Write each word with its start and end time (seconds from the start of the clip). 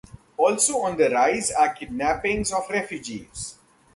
Also 0.35 0.79
on 0.81 0.97
the 0.97 1.07
rise 1.11 1.51
are 1.51 1.75
kidnappings 1.75 2.51
of 2.51 2.67
refugees. 2.71 3.59